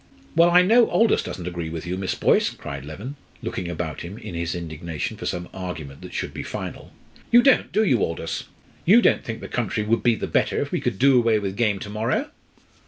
[0.35, 4.17] "Well, I know Aldous doesn't agree with you, Miss Boyce," cried Leven, looking about him
[4.17, 6.91] in his indignation for some argument that should be final.
[7.31, 8.45] "You don't, do you, Aldous?
[8.83, 11.55] You don't think the country would be the better, if we could do away with
[11.55, 12.31] game to morrow?"